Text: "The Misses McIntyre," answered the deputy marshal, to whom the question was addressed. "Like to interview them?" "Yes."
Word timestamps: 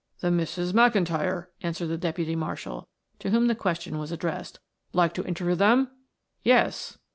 "The 0.21 0.31
Misses 0.31 0.73
McIntyre," 0.73 1.45
answered 1.61 1.85
the 1.89 1.95
deputy 1.95 2.35
marshal, 2.35 2.87
to 3.19 3.29
whom 3.29 3.45
the 3.45 3.53
question 3.53 3.99
was 3.99 4.11
addressed. 4.11 4.59
"Like 4.93 5.13
to 5.13 5.25
interview 5.27 5.53
them?" 5.53 5.91
"Yes." 6.41 6.97